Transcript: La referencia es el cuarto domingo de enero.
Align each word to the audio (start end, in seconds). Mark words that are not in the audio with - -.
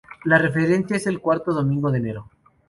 La 0.23 0.39
referencia 0.39 0.97
es 0.97 1.05
el 1.05 1.19
cuarto 1.19 1.53
domingo 1.53 1.91
de 1.91 1.99
enero. 1.99 2.31